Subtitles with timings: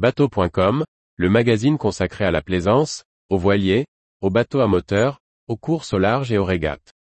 [0.00, 0.82] Bateau.com,
[1.16, 3.84] le magazine consacré à la plaisance, aux voiliers,
[4.22, 6.94] aux bateaux à moteur, aux courses au large et aux régates.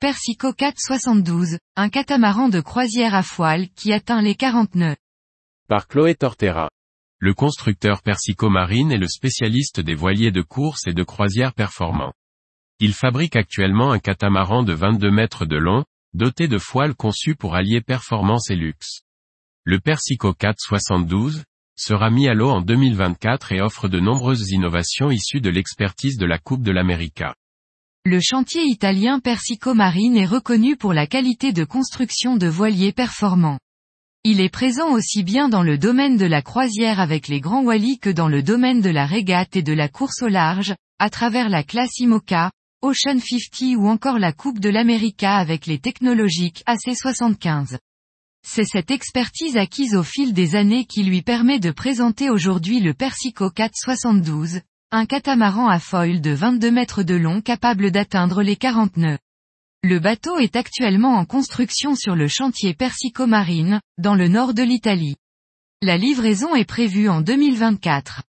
[0.00, 4.96] Persico 472, un catamaran de croisière à foile qui atteint les 40 nœuds.
[5.68, 6.70] Par Chloé Tortera.
[7.20, 12.12] Le constructeur Persico Marine est le spécialiste des voiliers de course et de croisière performants.
[12.78, 15.84] Il fabrique actuellement un catamaran de 22 mètres de long,
[16.14, 19.02] doté de voiles conçues pour allier performance et luxe.
[19.64, 21.42] Le Persico 472
[21.74, 26.26] sera mis à l'eau en 2024 et offre de nombreuses innovations issues de l'expertise de
[26.26, 27.34] la Coupe de l'América.
[28.04, 33.58] Le chantier italien Persico Marine est reconnu pour la qualité de construction de voiliers performants.
[34.30, 37.98] Il est présent aussi bien dans le domaine de la croisière avec les grands Wally
[37.98, 41.48] que dans le domaine de la régate et de la course au large, à travers
[41.48, 42.50] la classe IMOCA,
[42.82, 47.78] Ocean 50 ou encore la Coupe de l'América avec les technologiques AC75.
[48.46, 52.92] C'est cette expertise acquise au fil des années qui lui permet de présenter aujourd'hui le
[52.92, 54.60] Persico 472,
[54.90, 59.18] un catamaran à foil de 22 mètres de long capable d'atteindre les 40 nœuds.
[59.84, 64.64] Le bateau est actuellement en construction sur le chantier Persico Marine, dans le nord de
[64.64, 65.14] l'Italie.
[65.82, 68.24] La livraison est prévue en 2024.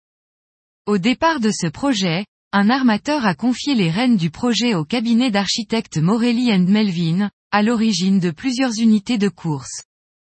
[0.86, 5.30] Au départ de ce projet, un armateur a confié les rênes du projet au cabinet
[5.30, 9.84] d'architectes Morelli Melvin, à l'origine de plusieurs unités de course.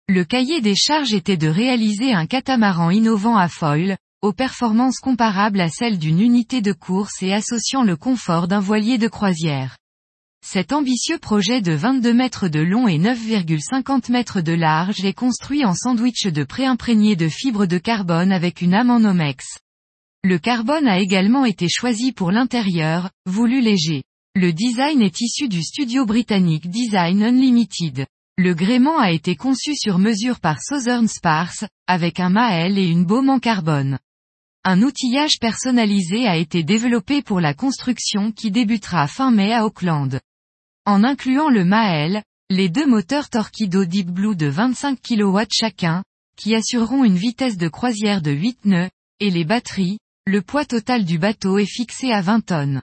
[0.10, 5.62] Le cahier des charges était de réaliser un catamaran innovant à foil, aux performances comparables
[5.62, 9.78] à celles d'une unité de course et associant le confort d'un voilier de croisière.
[10.50, 15.66] Cet ambitieux projet de 22 mètres de long et 9,50 mètres de large est construit
[15.66, 19.46] en sandwich de pré-imprégné de fibres de carbone avec une âme en omex.
[20.24, 24.04] Le carbone a également été choisi pour l'intérieur, voulu léger.
[24.36, 28.06] Le design est issu du studio britannique Design Unlimited.
[28.38, 33.06] Le gréement a été conçu sur mesure par Southern Sparse, avec un mael et une
[33.06, 34.00] baume en carbone.
[34.64, 40.20] Un outillage personnalisé a été développé pour la construction qui débutera fin mai à Auckland.
[40.88, 46.02] En incluant le Mael, les deux moteurs Torquido Deep Blue de 25 kW chacun,
[46.40, 48.90] qui assureront une vitesse de croisière de 8 nœuds,
[49.20, 52.82] et les batteries, le poids total du bateau est fixé à 20 tonnes.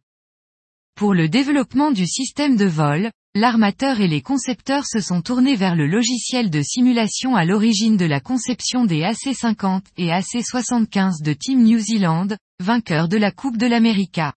[0.96, 5.74] Pour le développement du système de vol, l'armateur et les concepteurs se sont tournés vers
[5.74, 11.62] le logiciel de simulation à l'origine de la conception des AC-50 et AC-75 de Team
[11.62, 12.28] New Zealand,
[12.60, 14.34] vainqueurs de la Coupe de l'América.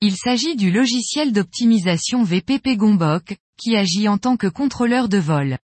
[0.00, 5.58] Il s'agit du logiciel d'optimisation VPP Gombok, qui agit en tant que contrôleur de vol.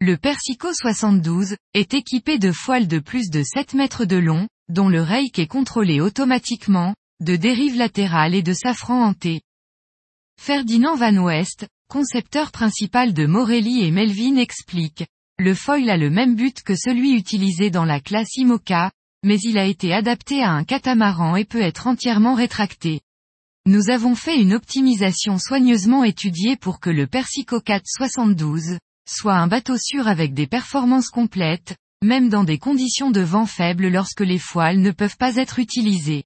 [0.00, 4.88] Le Persico 72 est équipé de foiles de plus de 7 mètres de long, dont
[4.88, 9.42] le rake est contrôlé automatiquement, de dérive latérale et de safran hanté.
[10.40, 15.04] Ferdinand Van West, concepteur principal de Morelli et Melvin explique,
[15.38, 18.90] le foil a le même but que celui utilisé dans la classe IMOCA,
[19.22, 23.02] mais il a été adapté à un catamaran et peut être entièrement rétracté.
[23.68, 28.78] Nous avons fait une optimisation soigneusement étudiée pour que le Persico 472
[29.08, 33.88] soit un bateau sûr avec des performances complètes, même dans des conditions de vent faible
[33.88, 36.22] lorsque les foiles ne peuvent pas être utilisées.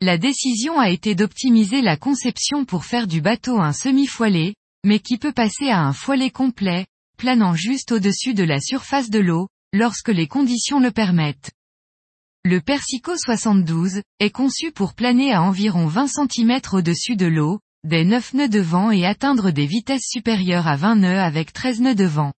[0.00, 5.18] La décision a été d'optimiser la conception pour faire du bateau un semi-foilé, mais qui
[5.18, 10.10] peut passer à un foilé complet, planant juste au-dessus de la surface de l'eau, lorsque
[10.10, 11.50] les conditions le permettent.
[12.44, 18.04] Le Persico 72 est conçu pour planer à environ 20 cm au-dessus de l'eau, des
[18.04, 21.94] 9 nœuds de vent et atteindre des vitesses supérieures à 20 nœuds avec 13 nœuds
[21.96, 22.32] de vent.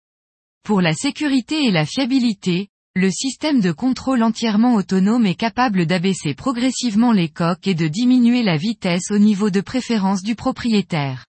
[0.65, 6.35] Pour la sécurité et la fiabilité, le système de contrôle entièrement autonome est capable d'abaisser
[6.35, 11.27] progressivement les coques et de diminuer la vitesse au niveau de préférence du propriétaire.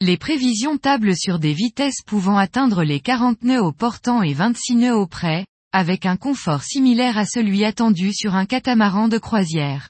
[0.00, 4.74] Les prévisions tablent sur des vitesses pouvant atteindre les 40 nœuds au portant et 26
[4.74, 9.88] nœuds au près, avec un confort similaire à celui attendu sur un catamaran de croisière.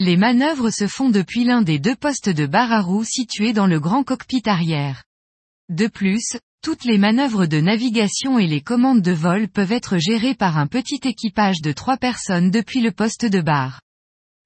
[0.00, 3.66] Les manœuvres se font depuis l'un des deux postes de barre à roue situés dans
[3.66, 5.02] le grand cockpit arrière.
[5.68, 10.34] De plus, toutes les manœuvres de navigation et les commandes de vol peuvent être gérées
[10.34, 13.80] par un petit équipage de trois personnes depuis le poste de barre.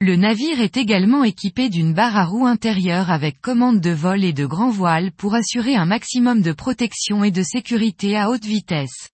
[0.01, 4.33] Le navire est également équipé d'une barre à roue intérieure avec commande de vol et
[4.33, 9.12] de grand voile pour assurer un maximum de protection et de sécurité à haute vitesse.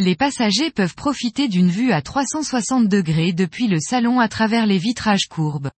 [0.00, 4.78] Les passagers peuvent profiter d'une vue à 360 degrés depuis le salon à travers les
[4.78, 5.70] vitrages courbes.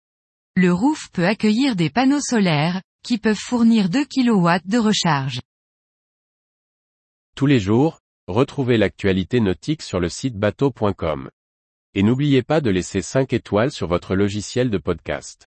[0.54, 5.40] Le roof peut accueillir des panneaux solaires, qui peuvent fournir 2 kW de recharge.
[7.34, 11.30] Tous les jours, retrouvez l'actualité nautique sur le site bateau.com
[11.94, 15.49] Et n'oubliez pas de laisser 5 étoiles sur votre logiciel de podcast.